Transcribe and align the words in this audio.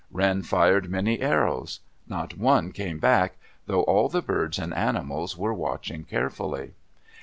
Wren 0.09 0.41
fired 0.41 0.89
many 0.89 1.19
arrows. 1.19 1.81
Not 2.07 2.35
one 2.35 2.71
came 2.71 2.97
back, 2.97 3.37
though 3.67 3.83
all 3.83 4.09
the 4.09 4.23
birds 4.23 4.57
and 4.57 4.73
animals 4.73 5.37
were 5.37 5.53
watching 5.53 6.05
carefully. 6.05 6.71